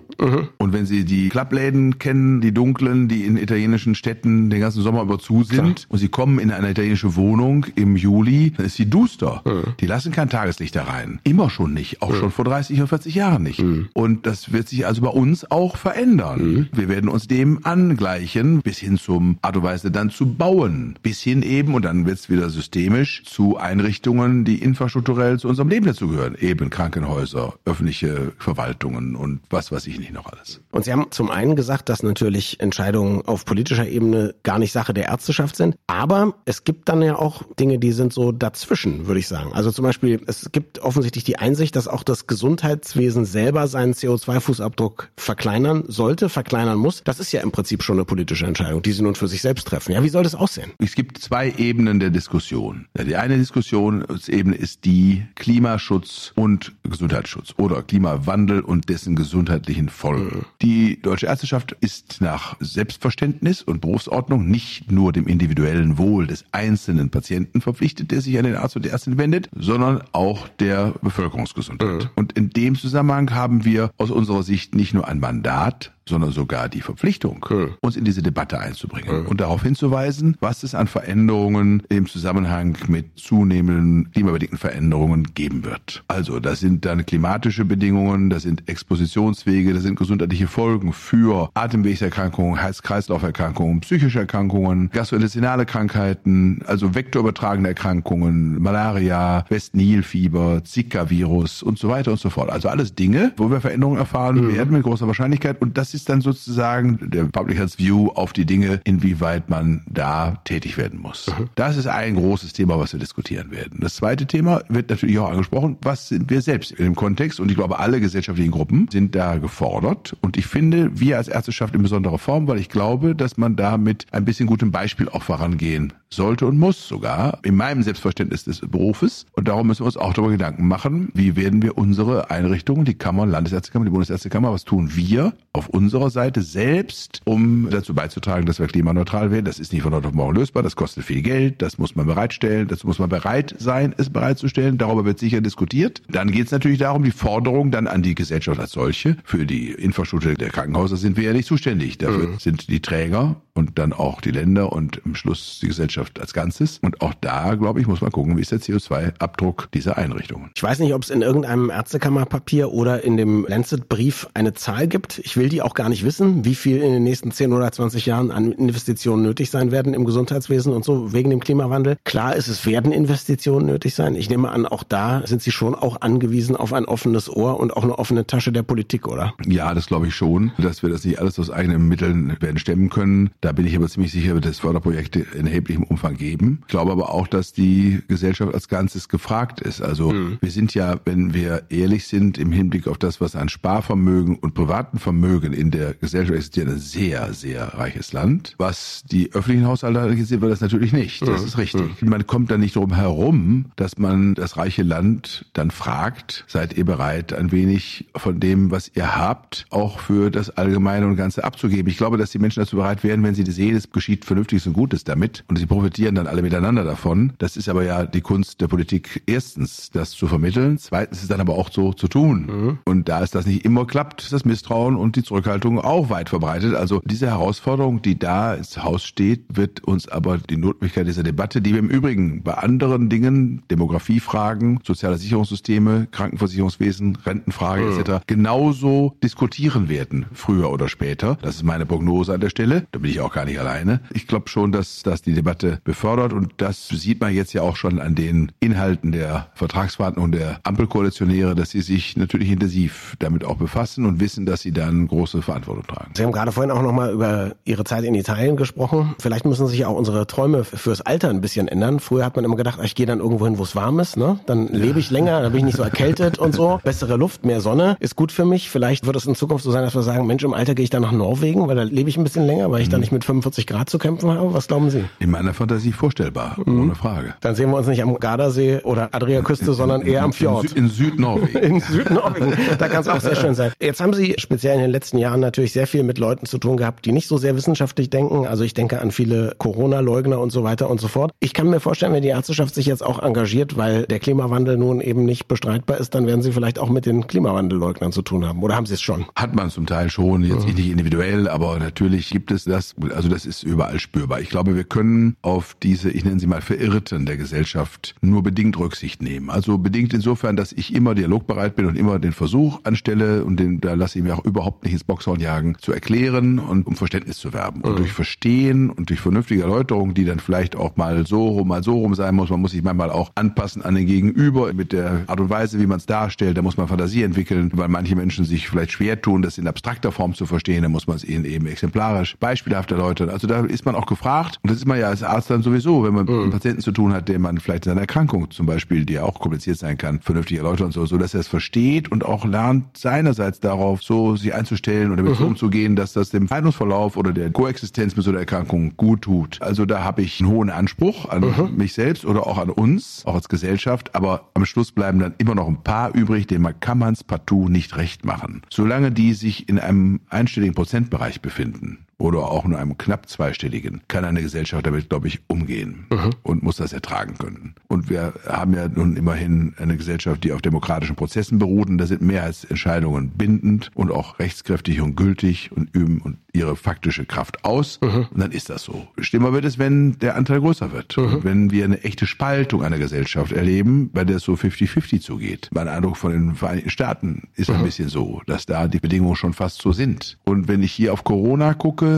Und 0.58 0.73
wenn 0.73 0.87
Sie 0.87 1.05
die 1.05 1.29
Klappläden 1.29 1.99
kennen, 1.99 2.41
die 2.41 2.52
dunklen, 2.52 3.08
die 3.08 3.25
in 3.25 3.37
italienischen 3.37 3.94
Städten 3.94 4.50
den 4.50 4.61
ganzen 4.61 4.82
Sommer 4.82 5.02
über 5.02 5.19
zu 5.19 5.43
sind, 5.43 5.76
Klar. 5.76 5.87
und 5.88 5.99
Sie 5.99 6.08
kommen 6.08 6.38
in 6.38 6.50
eine 6.50 6.70
italienische 6.70 7.17
Wohnung 7.17 7.67
im 7.75 7.96
Juli, 7.96 8.52
dann 8.56 8.67
ist 8.67 8.76
sie 8.76 8.88
duster. 8.88 9.34
Mhm. 9.45 9.75
Die 9.81 9.87
lassen 9.87 10.13
kein 10.13 10.29
Tageslicht 10.29 10.77
da 10.77 10.85
rein. 10.85 11.21
Immer 11.25 11.51
schon 11.51 11.75
nicht. 11.75 12.03
Auch 12.03 12.11
mhm. 12.11 12.17
schon 12.17 12.31
vor 12.31 12.45
30 12.45 12.79
oder 12.79 12.89
40 12.89 13.15
Jahren 13.15 13.43
nicht. 13.43 13.61
Mhm. 13.61 13.89
Und 13.93 14.27
das 14.27 14.53
wird 14.53 14.69
sich 14.69 14.87
also 14.87 15.03
bei 15.03 15.09
uns 15.09 15.51
auch 15.51 15.77
verändern. 15.77 16.43
Mhm. 16.43 16.69
Wir 16.73 16.89
werden 16.89 17.09
uns 17.09 17.27
dem 17.27 17.65
angleichen, 17.65 18.63
bis 18.63 18.79
hin 18.79 18.99
zum 18.99 19.39
Art 19.43 19.57
und 19.57 19.63
Weise 19.63 19.91
dann 19.91 20.11
zu 20.11 20.35
bauen. 20.35 20.99
Bis 21.03 21.21
hin 21.21 21.43
eben, 21.43 21.75
und 21.75 21.85
dann 21.85 22.07
wird 22.07 22.19
es 22.19 22.31
wieder 22.31 22.51
systemisch, 22.51 23.25
zu 23.25 23.57
Einrichtungen, 23.57 24.45
die 24.45 24.63
infrastrukturell 24.63 25.39
zu 25.39 25.49
unserem 25.49 25.69
Leben 25.69 25.87
dazugehören. 25.87 26.37
Eben 26.39 26.71
Krankenhäuser, 26.71 27.55
öffentliche 27.65 28.33
Verwaltungen 28.39 29.17
und 29.17 29.41
was 29.51 29.73
weiß 29.73 29.87
ich 29.87 29.99
nicht 29.99 30.13
noch 30.13 30.27
alles. 30.27 30.61
Und 30.71 30.85
Sie 30.85 30.93
haben 30.93 31.07
zum 31.11 31.31
einen 31.31 31.57
gesagt, 31.57 31.89
dass 31.89 32.03
natürlich 32.03 32.61
Entscheidungen 32.61 33.23
auf 33.23 33.45
politischer 33.45 33.87
Ebene 33.87 34.35
gar 34.43 34.59
nicht 34.59 34.73
Sache 34.73 34.95
der 34.95 35.07
Ärzteschaft 35.07 35.57
sind. 35.57 35.77
Aber 35.87 36.35
es 36.45 36.65
gibt 36.65 36.89
dann 36.89 37.03
ja 37.03 37.17
auch 37.17 37.43
Dinge, 37.59 37.79
die 37.79 37.93
sind 37.93 38.13
so 38.13 38.33
dazwischen, 38.33 39.07
würde 39.07 39.21
ich 39.21 39.24
sagen. 39.29 39.53
Also 39.53 39.71
zum 39.71 39.85
Beispiel, 39.85 40.21
es 40.26 40.50
gibt 40.53 40.81
offensichtlich 40.81 41.25
die 41.25 41.38
Einsicht, 41.38 41.76
dass 41.76 41.88
auch 41.88 42.03
das 42.03 42.26
Gesundheitswesen 42.26 43.25
selber 43.25 43.67
seinen 43.67 43.94
CO2-Fußabdruck 43.94 45.09
verkleinern 45.17 45.85
sollte, 45.88 46.29
verkleinern 46.29 46.79
muss. 46.79 47.03
Das 47.05 47.21
ist 47.21 47.32
ja 47.32 47.41
im 47.41 47.53
Prinzip 47.53 47.82
schon 47.82 47.97
eine 47.97 48.05
politische 48.05 48.47
Entscheidung, 48.47 48.82
die 48.82 48.93
Sie 48.93 49.03
nun 49.03 49.15
für 49.15 49.29
sich 49.29 49.43
selbst 49.43 49.67
treffen. 49.67 49.93
Ja, 49.93 50.03
wie 50.03 50.09
soll 50.09 50.23
das 50.23 50.35
aussehen? 50.35 50.73
Es 50.79 50.94
gibt 50.94 51.19
zwei 51.19 51.53
Ebenen 51.56 52.00
der 52.00 52.11
Diskussion. 52.11 52.87
Die 52.99 53.17
eine 53.17 53.37
Diskussionsebene 53.37 54.56
ist 54.56 54.85
die 54.85 55.27
Klimaschutz 55.35 56.32
und 56.35 56.73
Gesundheitsschutz 56.82 57.55
oder 57.56 57.82
Klimawandel 57.82 58.61
und 58.61 58.88
dessen 58.88 59.17
gesundheitlichen 59.17 59.88
Folgen. 59.88 60.38
Mhm. 60.38 60.44
Die 60.62 61.00
deutsche 61.00 61.27
Ärzteschaft 61.27 61.77
ist 61.81 62.20
nach 62.20 62.56
Selbstverständnis 62.61 63.62
und 63.62 63.81
Berufsordnung 63.81 64.49
nicht 64.49 64.91
nur 64.91 65.12
dem 65.12 65.27
individuellen 65.27 65.99
Wohl 65.99 66.27
des 66.27 66.44
einzelnen 66.53 67.11
Patienten 67.11 67.61
verpflichtet, 67.61 68.11
der 68.11 68.20
sich 68.20 68.38
an 68.38 68.44
den 68.44 68.56
Arzt 68.56 68.77
und 68.77 68.85
die 68.85 68.88
Ärztin 68.88 69.14
wendet, 69.19 69.49
sondern 69.57 70.03
auch 70.13 70.49
der 70.49 70.95
Bevölkerungsgesundheit. 71.03 72.05
Mhm. 72.05 72.11
Und 72.15 72.33
in 72.33 72.51
dem 72.51 72.77
Zusammenhang 72.77 73.35
haben 73.35 73.65
wir 73.65 73.91
aus 73.97 74.11
unserer 74.11 74.43
Sicht 74.43 74.75
nicht 74.75 74.95
nur 74.95 75.09
ein 75.09 75.21
Mandat, 75.21 75.94
sondern 76.09 76.33
sogar 76.33 76.69
die 76.69 76.81
Verpflichtung, 76.81 77.45
hm. 77.49 77.75
uns 77.81 77.97
in 77.97 78.05
diese 78.05 78.23
Debatte 78.23 78.59
einzubringen 78.59 79.23
hm. 79.23 79.27
und 79.27 79.41
darauf 79.41 79.62
hinzuweisen, 79.62 80.37
was 80.41 80.62
es 80.62 80.75
an 80.75 80.87
Veränderungen 80.87 81.83
im 81.89 82.06
Zusammenhang 82.06 82.77
mit 82.89 83.19
zunehmenden 83.19 84.11
klimabedingten 84.12 84.59
Veränderungen 84.59 85.35
geben 85.35 85.65
wird. 85.65 86.05
Also, 86.09 86.41
das 86.41 86.61
sind 86.61 86.85
dann 86.85 87.06
klimatische 87.06 87.65
Bedingungen, 87.65 88.31
das 88.31 88.43
sind 88.43 88.69
Expositionswege, 88.69 89.73
das 89.73 89.83
sind 89.83 89.99
gesundheitliche 89.99 90.47
Folgen 90.47 90.93
für 90.93 91.51
Atemwegserkrankungen, 91.55 92.59
Herz-Kreislauf-Erkrankungen, 92.59 93.81
psychische 93.81 94.21
Erkrankungen, 94.21 94.91
gastrointestinale 94.91 95.67
Krankheiten, 95.67 96.62
also 96.67 96.95
vektorübertragene 96.95 97.69
Erkrankungen, 97.69 98.61
Malaria, 98.61 99.45
West-Nil-Fieber, 99.49 100.62
Zika-Virus 100.65 101.62
und 101.62 101.79
so 101.79 101.89
weiter 101.89 102.11
und 102.12 102.21
so 102.21 102.31
fort. 102.31 102.51
Also 102.51 102.69
alles 102.69 102.95
Dinge, 102.95 103.33
wo 103.37 103.51
wir 103.51 103.61
Veränderungen 103.61 103.99
erfahren 103.99 104.37
mhm. 104.37 104.55
werden 104.55 104.75
mit 104.75 104.83
großer 104.83 105.06
Wahrscheinlichkeit 105.06 105.61
und 105.62 105.79
das 105.79 105.94
ist 105.94 106.08
dann 106.08 106.20
sozusagen 106.20 106.99
der 107.11 107.25
Public 107.25 107.58
Health 107.58 107.79
View 107.79 108.08
auf 108.14 108.32
die 108.32 108.44
Dinge, 108.44 108.81
inwieweit 108.85 109.49
man 109.49 109.82
da 109.88 110.41
tätig 110.44 110.76
werden 110.76 111.00
muss. 111.00 111.29
Mhm. 111.29 111.49
Das 111.55 111.76
ist 111.76 111.87
ein 111.87 112.17
großes 112.17 112.52
Thema, 112.52 112.79
was 112.79 112.93
wir 112.93 113.00
diskutieren 113.00 113.50
werden. 113.50 113.79
Das 113.81 113.94
zweite 113.96 114.26
Thema 114.26 114.62
wird 114.69 114.91
natürlich 114.91 115.19
auch 115.19 115.31
angesprochen, 115.31 115.79
was 115.82 116.08
sind 116.08 116.31
wir 116.31 116.43
selbst 116.43 116.73
in 116.73 116.85
dem 116.85 116.94
Kontext? 116.94 117.41
Und 117.41 117.50
ich 117.50 117.56
glaube, 117.56 117.79
alle 117.79 118.00
gesellschaftlichen 118.00 118.50
Gruppen 118.50 118.88
sind 118.91 119.14
da 119.14 119.38
gefordert. 119.38 120.17
Und 120.20 120.37
ich 120.37 120.46
finde, 120.46 121.00
wir 121.00 121.17
als 121.17 121.29
Ärzteschaft 121.29 121.75
in 121.75 121.82
besonderer 121.82 122.19
Form, 122.19 122.49
weil 122.49 122.58
ich 122.58 122.69
glaube, 122.69 123.14
dass 123.14 123.37
man 123.37 123.56
da 123.56 123.79
mit 123.79 124.06
ein 124.12 124.25
bisschen 124.25 124.46
gutem 124.46 124.73
Beispiel 124.73 125.08
auch 125.08 125.23
vorangehen 125.23 125.93
sollte 126.15 126.47
und 126.47 126.59
muss 126.59 126.87
sogar 126.87 127.39
in 127.43 127.57
meinem 127.57 127.83
Selbstverständnis 127.83 128.45
des 128.45 128.61
Berufes. 128.61 129.27
Und 129.33 129.49
darum 129.49 129.67
müssen 129.67 129.83
wir 129.83 129.87
uns 129.87 129.97
auch 129.97 130.13
darüber 130.13 130.33
Gedanken 130.33 130.67
machen, 130.67 131.11
wie 131.15 131.37
werden 131.37 131.63
wir 131.63 131.77
unsere 131.79 132.31
Einrichtungen, 132.31 132.85
die 132.85 132.95
Kammern, 132.95 133.31
Landesärztekammer, 133.31 133.85
die 133.85 133.91
Bundesärztekammer, 133.91 134.53
was 134.53 134.65
tun 134.65 134.91
wir 134.95 135.35
auf 135.53 135.69
unserer 135.69 136.11
Seite 136.11 136.43
selbst, 136.43 137.21
um 137.25 137.69
dazu 137.71 137.95
beizutragen, 137.95 138.47
dass 138.47 138.59
wir 138.59 138.67
klimaneutral 138.67 139.31
werden. 139.31 139.45
Das 139.45 139.59
ist 139.59 139.73
nicht 139.73 139.83
von 139.83 139.95
heute 139.95 140.09
auf 140.09 140.15
morgen 140.15 140.37
lösbar, 140.37 140.63
das 140.63 140.77
kostet 140.77 141.05
viel 141.05 141.23
Geld, 141.23 141.63
das 141.63 141.79
muss 141.79 141.97
man 141.97 142.07
bereitstellen, 142.07 142.69
das 142.69 142.85
muss 142.85 142.99
man 142.99 143.09
bereit 143.09 143.55
sein, 143.59 143.95
es 143.97 144.11
bereitzustellen. 144.11 144.79
Darüber 144.79 145.05
wird 145.05 145.19
sicher 145.19 145.41
diskutiert. 145.41 146.03
Dann 146.09 146.31
geht 146.31 146.47
es 146.47 146.53
natürlich 146.53 146.79
darum, 146.79 147.05
die 147.05 147.11
Forderung 147.11 147.71
dann 147.71 147.87
an 147.87 148.03
die 148.03 148.15
Gesellschaft 148.15 148.59
als 148.61 148.73
solche. 148.73 149.17
Für 149.25 149.47
die 149.47 149.71
Infrastruktur 149.71 150.35
der 150.35 150.51
Krankenhäuser 150.51 150.97
sind 150.97 151.17
wir 151.17 151.25
ja 151.25 151.33
nicht 151.33 151.47
zuständig. 151.47 151.99
Dafür 151.99 152.29
mhm. 152.29 152.39
sind 152.39 152.69
die 152.69 152.81
Träger 152.81 153.37
und 153.55 153.79
dann 153.79 153.93
auch 153.93 154.20
die 154.20 154.32
Länder 154.32 154.73
und 154.73 155.01
im 155.05 155.15
Schluss 155.15 155.58
die 155.63 155.69
Gesellschaft 155.69 156.20
als 156.20 156.32
Ganzes. 156.32 156.79
Und 156.82 157.01
auch 157.01 157.15
da, 157.20 157.55
glaube 157.55 157.81
ich, 157.81 157.87
muss 157.87 158.01
man 158.01 158.11
gucken, 158.11 158.37
wie 158.37 158.41
ist 158.41 158.51
der 158.51 158.61
CO2-Abdruck 158.61 159.69
dieser 159.73 159.96
Einrichtungen. 159.96 160.51
Ich 160.55 160.63
weiß 160.63 160.81
nicht, 160.81 160.93
ob 160.93 161.03
es 161.03 161.11
in 161.11 161.23
irgendeinem 161.23 161.70
Ärztekammerpapier 161.70 162.73
oder 162.73 163.05
in 163.05 163.17
dem 163.17 163.46
Lancet-Brief 163.49 164.29
eine 164.34 164.55
Zahl 164.55 164.89
gibt. 164.89 165.20
Ich 165.20 165.37
will 165.37 165.49
die 165.49 165.63
auch 165.63 165.75
gar 165.75 165.89
nicht 165.89 166.05
wissen, 166.05 166.44
wie 166.44 166.56
viel 166.56 166.79
in 166.79 166.93
den 166.93 167.05
nächsten 167.05 167.31
10 167.31 167.53
oder 167.53 167.70
20 167.70 168.06
Jahren 168.06 168.32
an 168.32 168.53
Investitionen 168.53 169.23
nötig 169.23 169.51
sein 169.51 169.70
werden 169.70 169.94
im 169.94 170.05
Gesundheitswesen 170.05 170.73
und 170.73 170.84
so 170.84 171.13
wegen 171.13 171.31
dem 171.31 171.41
Klimawandel. 171.41 171.96
Klar 172.05 172.34
ist, 172.34 172.49
es 172.49 172.67
werden 172.67 172.91
Investitionen 172.91 173.67
nötig 173.67 173.94
sein. 173.94 174.17
Ich 174.17 174.29
nehme 174.29 174.51
an, 174.51 174.67
auch 174.67 174.82
da 174.82 175.25
sind 175.27 175.43
Sie 175.43 175.53
schon 175.53 175.75
auch 175.77 176.01
angewiesen 176.01 176.56
auf 176.56 176.73
ein 176.73 176.87
offenes 176.87 177.31
Ohr 177.31 177.61
und 177.61 177.77
auch 177.77 177.84
eine 177.84 177.99
offene 177.99 178.27
Tasche 178.27 178.51
der 178.51 178.63
Politik, 178.63 179.06
oder? 179.06 179.34
Ja, 179.46 179.75
das 179.75 179.87
glaube 179.87 180.08
ich 180.08 180.15
schon, 180.15 180.51
dass 180.58 180.82
wir 180.82 180.91
das 180.91 181.05
nicht 181.05 181.20
alles 181.20 181.39
aus 181.39 181.51
eigenen 181.51 181.89
Mitteln 181.89 182.37
werden 182.41 182.58
stemmen 182.58 182.91
können. 182.91 183.31
Da 183.44 183.53
bin 183.53 183.67
ich 183.67 183.77
aber 183.77 183.89
ziemlich 183.89 184.10
sicher, 184.10 184.32
wird 184.32 184.46
es 184.46 184.60
Förderprojekte 184.60 185.20
in 185.20 185.46
erheblichem 185.46 185.82
Umfang 185.82 186.17
geben. 186.17 186.60
Ich 186.63 186.69
glaube 186.69 186.93
aber 186.93 187.13
auch, 187.13 187.29
dass 187.29 187.53
die 187.53 188.01
Gesellschaft 188.08 188.55
als 188.55 188.69
Ganzes 188.69 189.10
gefragt 189.10 189.60
ist. 189.60 189.82
Also 189.82 190.13
mhm. 190.13 190.39
wir 190.41 190.51
sind 190.51 190.72
ja, 190.72 190.98
wenn 191.05 191.34
wir 191.34 191.65
ehrlich 191.69 192.06
sind, 192.06 192.39
im 192.39 192.53
Hinblick 192.53 192.89
auf 192.89 192.96
das, 192.96 193.20
was 193.20 193.36
an 193.36 193.51
Sparvermögen 193.51 194.36
und 194.36 194.55
privaten 194.55 194.98
Vermögen 194.98 195.53
in 195.53 195.70
der 195.70 195.93
Gesellschaft 195.93 196.36
existiert, 196.36 196.69
ein 196.69 196.79
sehr, 196.79 197.34
sehr 197.34 197.74
reiches 197.74 198.15
Land. 198.15 198.55
Was 198.56 199.03
die 199.10 199.31
öffentlichen 199.34 199.67
Haushalte 199.67 200.01
angeht, 200.01 200.31
wird 200.31 200.51
das 200.51 200.63
natürlich 200.63 200.94
nicht. 200.94 201.20
Das 201.20 201.43
mhm. 201.43 201.46
ist 201.46 201.58
richtig. 201.58 202.01
Mhm. 202.01 202.08
Man 202.08 202.27
kommt 202.27 202.51
da 202.51 202.56
nicht 202.56 202.77
drum 202.77 202.94
herum, 202.94 203.67
dass 203.77 203.98
man 203.98 204.32
das 204.32 204.56
reiche 204.56 204.84
Land 204.84 205.44
dann 205.53 205.70
fragt, 205.70 206.46
seid 206.48 206.79
ihr 206.79 206.86
bereit, 206.86 207.34
ein 207.34 207.53
wenig 207.53 208.06
von 208.17 208.41
dem, 208.41 208.70
was 208.70 208.91
ihr 208.94 209.17
habt, 209.17 209.67
auch 209.69 209.98
für 209.98 210.31
das 210.31 210.48
Allgemeine 210.48 211.06
und 211.06 211.17
Ganze 211.17 211.44
abzugeben. 211.44 211.91
Ich 211.91 211.98
glaube, 211.98 212.17
dass 212.17 212.31
die 212.31 212.39
Menschen 212.39 212.60
dazu 212.60 212.77
bereit 212.77 213.05
wären, 213.05 213.22
wenn 213.22 213.33
wenn 213.38 213.46
sie 213.46 213.53
sehen, 213.53 213.76
es 213.76 213.91
geschieht 213.91 214.24
Vernünftiges 214.24 214.67
und 214.67 214.72
Gutes 214.72 215.05
damit 215.05 215.44
und 215.48 215.56
sie 215.56 215.67
profitieren 215.67 216.14
dann 216.14 216.26
alle 216.26 216.43
miteinander 216.43 216.84
davon. 216.84 217.32
Das 217.38 217.56
ist 217.56 217.69
aber 217.69 217.84
ja 217.84 218.06
die 218.06 218.20
Kunst 218.20 218.60
der 218.60 218.69
Politik, 218.69 219.22
erstens 219.26 219.91
das 219.91 220.10
zu 220.10 220.26
vermitteln, 220.26 220.79
zweitens 220.79 221.22
ist 221.22 221.31
dann 221.31 221.41
aber 221.41 221.55
auch 221.55 221.70
so 221.70 221.93
zu 221.93 222.08
tun. 222.08 222.46
Mhm. 222.46 222.79
Und 222.84 223.08
da 223.08 223.22
es 223.22 223.31
das 223.31 223.46
nicht 223.46 223.64
immer 223.64 223.86
klappt, 223.86 224.32
das 224.32 224.44
Misstrauen 224.44 224.96
und 224.96 225.17
die 225.17 225.22
Zurückhaltung 225.22 225.81
auch 225.81 226.10
weit 226.10 226.29
verbreitet. 226.29 226.74
Also 226.74 227.00
diese 227.05 227.26
Herausforderung, 227.26 228.03
die 228.03 228.19
da 228.19 228.55
ins 228.55 228.82
Haus 228.82 229.05
steht, 229.05 229.44
wird 229.48 229.82
uns 229.84 230.08
aber 230.08 230.38
die 230.38 230.56
Notwendigkeit 230.56 231.06
dieser 231.06 231.22
Debatte, 231.22 231.62
die 231.62 231.72
wir 231.72 231.79
im 231.79 231.88
Übrigen 231.88 232.43
bei 232.43 232.55
anderen 232.55 233.08
Dingen, 233.08 233.62
Demografiefragen, 233.70 234.81
soziale 234.84 235.19
Sicherungssysteme, 235.19 236.08
Krankenversicherungswesen, 236.10 237.17
Rentenfrage 237.24 237.84
mhm. 237.84 237.98
etc., 237.98 238.24
genauso 238.26 239.17
diskutieren 239.22 239.88
werden, 239.88 240.26
früher 240.32 240.70
oder 240.70 240.88
später. 240.88 241.38
Das 241.43 241.56
ist 241.56 241.62
meine 241.62 241.86
Prognose 241.86 242.34
an 242.34 242.41
der 242.41 242.50
Stelle. 242.50 242.86
Da 242.93 242.98
bin 242.98 243.10
ich 243.10 243.20
auch 243.20 243.24
gar 243.33 243.45
nicht 243.45 243.59
alleine. 243.59 244.01
Ich 244.13 244.27
glaube 244.27 244.49
schon, 244.49 244.73
dass 244.73 245.03
das 245.03 245.23
die 245.23 245.35
Debatte 245.35 245.81
befördert 245.85 246.33
und 246.33 246.53
das 246.59 246.89
sieht 246.89 247.21
man 247.21 247.35
jetzt 247.35 247.53
ja 247.53 247.63
auch 247.63 247.77
schon 247.77 248.01
an 248.01 248.15
den 248.15 248.53
Inhalten 248.61 249.13
der 249.13 249.49
Vertragsverhandlungen 249.55 250.33
der 250.33 250.61
Ampelkoalitionäre, 250.65 251.55
dass 251.55 251.71
sie 251.71 251.81
sich 251.81 252.17
natürlich 252.17 252.51
intensiv 252.51 253.15
damit 253.19 253.45
auch 253.45 253.57
befassen 253.57 254.07
und 254.07 254.21
wissen, 254.21 254.47
dass 254.47 254.61
sie 254.61 254.73
dann 254.73 255.09
große 255.09 255.43
Verantwortung 255.43 255.87
tragen. 255.87 256.13
Sie 256.17 256.23
haben 256.23 256.33
gerade 256.33 256.53
vorhin 256.53 256.71
auch 256.71 256.83
nochmal 256.83 257.13
über 257.13 257.53
Ihre 257.65 257.85
Zeit 257.85 258.05
in 258.05 258.15
Italien 258.15 258.57
gesprochen. 258.57 259.15
Vielleicht 259.19 259.45
müssen 259.45 259.67
sich 259.67 259.85
auch 259.87 259.97
unsere 259.97 260.27
Träume 260.27 260.65
fürs 260.65 261.01
Alter 261.01 261.31
ein 261.31 261.41
bisschen 261.41 261.69
ändern. 261.69 262.01
Früher 262.01 262.25
hat 262.25 262.37
man 262.37 262.45
immer 262.45 262.57
gedacht, 262.57 262.79
ich 262.83 262.95
gehe 262.95 263.07
dann 263.07 263.21
irgendwo 263.21 263.47
hin, 263.47 263.59
wo 263.59 263.63
es 263.63 263.77
warm 263.77 264.01
ist. 264.01 264.17
Ne? 264.17 264.39
Dann 264.47 264.69
lebe 264.69 264.99
ich 264.99 265.11
länger, 265.11 265.43
dann 265.43 265.53
bin 265.53 265.61
ich 265.61 265.65
nicht 265.67 265.77
so 265.77 265.83
erkältet 265.83 266.39
und 266.39 266.55
so. 266.55 266.81
Bessere 266.83 267.17
Luft, 267.17 267.45
mehr 267.45 267.61
Sonne 267.61 267.97
ist 268.01 268.17
gut 268.17 268.33
für 268.33 268.45
mich. 268.45 268.71
Vielleicht 268.71 269.07
wird 269.07 269.17
es 269.17 269.27
in 269.27 269.35
Zukunft 269.35 269.65
so 269.65 269.71
sein, 269.71 269.83
dass 269.83 269.95
wir 269.95 270.03
sagen, 270.03 270.27
Mensch, 270.27 270.45
im 270.45 270.55
Alter 270.55 270.75
gehe 270.75 270.85
ich 270.85 270.91
dann 270.91 271.03
nach 271.03 271.13
Norwegen, 271.13 271.67
weil 271.69 271.77
da 271.77 271.83
lebe 271.83 272.09
ich 272.09 272.17
ein 272.17 272.25
bisschen 272.25 272.47
länger, 272.47 272.71
weil 272.71 272.81
ich 272.81 272.89
mhm. 272.89 272.93
dann 272.93 273.01
nicht 273.01 273.13
mit 273.15 273.25
45 273.25 273.67
Grad 273.67 273.89
zu 273.89 273.99
kämpfen 273.99 274.31
habe. 274.31 274.53
Was 274.53 274.69
glauben 274.69 274.91
Sie? 274.91 275.05
In 275.19 275.31
meiner 275.31 275.55
Fantasie 275.55 275.93
vorstellbar, 275.93 276.59
mhm. 276.65 276.83
ohne 276.83 276.94
Frage. 276.94 277.35
Dann 277.41 277.55
sehen 277.55 277.71
wir 277.71 277.79
uns 277.79 277.87
nicht 277.87 278.03
am 278.03 278.15
Gardasee 278.19 278.81
oder 278.83 279.09
Adriaküste, 279.13 279.73
sondern 279.73 280.03
eher 280.03 280.23
am 280.23 280.35
Fjord. 280.35 280.73
In, 280.73 280.89
Südnorwegen. 280.89 281.63
in 281.63 281.81
Südnorwegen. 281.81 282.53
Da 282.79 282.89
kann 282.89 283.01
es 283.01 283.09
auch 283.09 283.21
sehr 283.21 283.37
schön 283.37 283.55
sein. 283.55 283.73
Jetzt 283.81 284.01
haben 284.01 284.13
Sie 284.13 284.35
speziell 284.39 284.75
in 284.75 284.83
den 284.83 284.91
letzten 284.91 285.17
Jahren 285.17 285.41
natürlich 285.41 285.73
sehr 285.73 285.87
viel 285.87 286.03
mit 286.03 286.19
Leuten 286.19 286.44
zu 286.44 286.59
tun 286.59 286.77
gehabt, 286.77 287.06
die 287.06 287.13
nicht 287.13 287.29
so 287.29 287.39
sehr 287.39 287.56
wissenschaftlich 287.56 288.11
denken. 288.11 288.47
Also 288.47 288.65
ich 288.65 288.75
denke 288.75 289.01
an 289.01 289.11
viele 289.11 289.55
Corona-Leugner 289.59 290.39
und 290.41 290.51
so 290.51 290.65
weiter 290.65 290.91
und 290.91 291.01
so 291.01 291.09
fort. 291.09 291.33
Ich 291.41 291.55
kann 291.55 291.71
mir 291.71 291.81
vorstellen, 291.81 292.13
wenn 292.13 292.23
die 292.23 292.29
Ärzteschaft 292.29 292.75
sich 292.75 292.87
jetzt 292.87 293.05
auch 293.05 293.23
engagiert, 293.23 293.77
weil 293.77 294.05
der 294.06 294.19
Klimawandel 294.19 294.77
nun 294.77 295.01
eben 295.01 295.25
nicht 295.25 295.49
bestreitbar 295.49 295.99
ist, 295.99 296.15
dann 296.15 296.27
werden 296.27 296.43
Sie 296.43 296.53
vielleicht 296.53 296.79
auch 296.79 296.91
mit 296.91 297.06
den 297.06 297.27
Klimawandelleugnern 297.27 298.13
zu 298.13 298.23
tun 298.23 298.44
haben. 298.44 298.63
Oder 298.63 298.75
haben 298.75 298.87
Sie 298.87 298.94
es 298.94 299.03
schon? 299.03 299.27
Hat 299.37 299.55
man 299.55 299.71
zum 299.71 299.87
Teil 299.87 300.11
schon, 300.11 300.43
jetzt 300.43 300.67
mhm. 300.67 300.75
nicht 300.75 300.91
individuell, 300.91 301.49
aber 301.49 301.79
natürlich 301.79 302.31
gibt 302.31 302.51
es 302.51 302.65
das. 302.65 302.94
Also 303.13 303.29
das 303.29 303.46
ist 303.46 303.63
überall 303.63 303.99
spürbar. 303.99 304.41
Ich 304.41 304.49
glaube, 304.49 304.75
wir 304.77 304.84
können 304.84 305.37
auf 305.43 305.77
diese, 305.82 306.11
ich 306.11 306.25
nenne 306.25 306.41
sie 306.41 306.46
mal 306.46 306.61
Verirrten 306.61 307.27
der 307.27 307.37
Gesellschaft 307.37 308.15
nur 308.20 308.43
bedingt 308.43 308.79
Rücksicht 308.79 309.23
nehmen. 309.23 309.51
Also 309.51 309.79
bedingt 309.79 310.15
insofern, 310.15 310.56
dass 310.56 310.73
ich 310.73 310.94
immer 310.94 311.15
dialogbereit 311.15 311.77
bin 311.77 311.87
und 311.87 311.96
immer 311.96 312.19
den 312.19 312.32
Versuch 312.32 312.81
anstelle 312.84 313.44
und 313.44 313.58
den, 313.58 313.81
da 313.81 313.94
lasse 313.94 314.19
ich 314.19 314.25
mich 314.25 314.32
auch 314.32 314.44
überhaupt 314.44 314.84
nicht 314.84 314.93
ins 314.93 315.05
Boxhorn 315.05 315.41
jagen, 315.41 315.77
zu 315.81 315.93
erklären 315.93 316.58
und 316.58 316.87
um 316.87 316.96
Verständnis 316.96 317.39
zu 317.39 317.53
werben. 317.53 317.81
Und 317.82 317.93
mhm. 317.93 317.96
durch 317.96 318.13
Verstehen 318.13 318.91
und 318.91 319.11
durch 319.11 319.20
vernünftige 319.20 319.63
Erläuterung, 319.63 320.15
die 320.15 320.25
dann 320.25 320.41
vielleicht 320.41 320.77
auch 320.77 320.96
mal 320.96 321.27
so 321.27 321.49
rum, 321.49 321.69
mal 321.69 321.82
so 321.82 321.99
rum 321.99 322.15
sein 322.15 322.34
muss, 322.34 322.51
man 322.51 322.61
muss 322.61 322.73
sich 322.73 322.82
manchmal 322.82 323.11
auch 323.11 323.32
anpassen 323.34 323.82
an 323.82 323.94
den 323.94 324.06
Gegenüber 324.06 324.73
mit 324.73 324.93
der 324.93 325.25
Art 325.27 325.41
und 325.41 325.51
Weise, 325.51 325.81
wie 325.81 325.87
man 325.87 325.99
es 325.99 326.06
darstellt, 326.06 326.56
da 326.56 326.63
muss 326.63 326.77
man 326.77 326.89
Fantasie 326.89 327.23
entwickeln, 327.23 327.70
weil 327.75 327.89
manche 327.89 328.17
Menschen 328.17 328.44
sich 328.44 328.69
vielleicht 328.69 328.93
schwer 328.93 329.20
tun, 329.20 329.43
das 329.43 329.58
in 329.58 329.67
abstrakter 329.67 330.13
Form 330.13 330.34
zu 330.34 330.46
verstehen, 330.46 330.82
da 330.82 330.89
muss 330.89 331.06
man 331.06 331.17
es 331.17 331.25
ihnen 331.25 331.44
eben 331.44 331.67
exemplarisch, 331.67 332.37
beispielhaft 332.39 332.91
erläutern. 332.94 333.29
Also 333.29 333.46
da 333.46 333.65
ist 333.65 333.84
man 333.84 333.94
auch 333.94 334.06
gefragt 334.06 334.58
und 334.63 334.70
das 334.70 334.79
ist 334.79 334.86
man 334.86 334.98
ja 334.98 335.08
als 335.08 335.22
Arzt 335.22 335.51
dann 335.51 335.63
sowieso, 335.63 336.05
wenn 336.05 336.15
man 336.15 336.27
mhm. 336.27 336.32
mit 336.32 336.43
einem 336.43 336.51
Patienten 336.53 336.82
zu 336.82 336.93
tun 336.93 337.13
hat, 337.13 337.29
der 337.29 337.39
man 337.39 337.58
vielleicht 337.58 337.84
seine 337.84 338.01
Erkrankung 338.01 338.51
zum 338.51 338.67
Beispiel, 338.67 339.05
die 339.05 339.15
ja 339.15 339.22
auch 339.22 339.41
kompliziert 339.41 339.79
sein 339.79 339.98
kann, 339.98 340.20
vernünftig 340.20 340.58
erläutern 340.58 340.86
und 340.86 340.93
so, 340.93 341.06
so 341.06 341.19
dass 341.19 341.34
er 341.34 341.41
es 341.41 341.48
versteht 341.48 342.10
und 342.10 342.24
auch 342.24 342.44
lernt, 342.44 342.96
seinerseits 342.96 343.60
darauf 343.60 344.03
so 344.03 344.36
sich 344.36 344.55
einzustellen 344.55 345.13
oder 345.13 345.22
damit 345.22 345.41
mhm. 345.41 345.46
umzugehen, 345.46 345.96
dass 345.96 346.13
das 346.13 346.31
dem 346.31 346.48
Heilungsverlauf 346.48 347.17
oder 347.17 347.32
der 347.32 347.51
Koexistenz 347.51 348.17
mit 348.17 348.24
so 348.24 348.31
einer 348.31 348.41
Erkrankung 348.41 348.96
gut 348.96 349.22
tut. 349.22 349.60
Also 349.60 349.86
da 349.86 350.03
habe 350.03 350.22
ich 350.22 350.41
einen 350.41 350.51
hohen 350.51 350.70
Anspruch 350.70 351.29
an 351.29 351.41
mhm. 351.43 351.77
mich 351.77 351.94
selbst 351.94 352.24
oder 352.24 352.46
auch 352.46 352.58
an 352.58 352.70
uns, 352.70 353.22
auch 353.27 353.34
als 353.34 353.48
Gesellschaft, 353.48 354.15
aber 354.15 354.48
am 354.55 354.67
Schluss 354.67 354.93
bleiben 354.93 355.19
dann 355.19 355.34
immer 355.39 355.55
noch 355.55 355.69
ein 355.69 355.82
paar 355.82 356.15
übrig, 356.15 356.46
denen 356.46 356.63
man 356.63 356.79
kann 356.81 356.98
man 356.98 357.15
es 357.15 357.24
partout 357.24 357.69
nicht 357.69 357.96
recht 357.96 358.24
machen. 358.24 358.63
Solange 358.70 359.10
die 359.10 359.34
sich 359.34 359.69
in 359.69 359.79
einem 359.79 360.20
einstelligen 360.29 360.74
Prozentbereich 360.74 361.41
befinden, 361.41 362.06
oder 362.25 362.51
auch 362.51 362.65
nur 362.65 362.79
einem 362.79 362.97
knapp 362.97 363.29
zweistelligen, 363.29 364.01
kann 364.09 364.25
eine 364.25 364.41
Gesellschaft 364.41 364.87
damit, 364.87 365.11
glaube 365.11 365.29
ich, 365.29 365.41
umgehen 365.47 366.07
mhm. 366.11 366.31
und 366.43 366.63
muss 366.63 366.77
das 366.77 366.95
ertragen 366.95 367.35
können. 367.39 367.75
Und 367.87 368.09
wir 368.09 368.33
haben 368.49 368.73
ja 368.73 368.89
nun 368.89 369.17
immerhin 369.17 369.75
eine 369.77 369.99
Gesellschaft, 369.99 370.43
die 370.43 370.53
auf 370.53 370.63
demokratischen 370.63 371.17
Prozessen 371.17 371.59
beruht 371.59 371.89
und 371.89 371.99
da 371.99 372.07
sind 372.07 372.23
Mehrheitsentscheidungen 372.23 373.29
bindend 373.29 373.91
und 373.95 374.11
auch 374.11 374.39
rechtskräftig 374.39 375.03
und 375.03 375.17
gültig 375.17 375.71
und 375.73 375.95
üben 375.95 376.23
und 376.23 376.39
ihre 376.55 376.77
faktische 376.77 377.27
Kraft 377.27 377.65
aus. 377.65 378.01
Mhm. 378.03 378.27
Und 378.31 378.41
dann 378.41 378.53
ist 378.53 378.71
das 378.71 378.85
so. 378.85 379.07
Schlimmer 379.19 379.53
wird 379.53 379.67
es, 379.67 379.79
wenn 379.79 380.19
der 380.21 380.37
Anteil 380.37 380.61
größer 380.61 380.93
wird. 380.93 381.17
Mhm. 381.19 381.41
Wenn 381.43 381.71
wir 381.73 381.85
eine 381.85 382.03
echte 382.05 382.27
Spaltung 382.27 382.83
einer 382.83 382.99
Gesellschaft 382.99 383.53
erleben, 383.53 384.11
bei 384.13 384.25
der 384.25 384.37
es 384.37 384.45
so 384.45 384.55
50-50 384.55 385.21
zugeht. 385.21 385.69
Mein 385.73 385.89
Eindruck 385.89 386.17
von 386.17 386.33
den 386.33 386.55
Vereinigten 386.55 386.91
Staaten 386.91 387.49
ist 387.55 387.71
ein 387.71 387.81
mhm. 387.81 387.85
bisschen 387.85 388.09
so, 388.09 388.41
dass 388.47 388.65
da 388.65 388.89
die 388.89 389.01
Bedingungen 389.01 389.37
schon 389.37 389.53
fast 389.53 389.83
so 389.83 389.93
sind. 389.93 390.39
Und 390.45 390.69
wenn 390.69 390.83
ich 390.83 390.93
hier 390.93 391.13
auf 391.13 391.25
Corona 391.25 391.75
gucke, 391.75 392.14